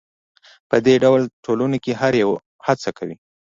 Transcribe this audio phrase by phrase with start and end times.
[0.69, 2.31] په دې ډول ټولنو کې هر یو
[2.65, 3.15] هڅه کوي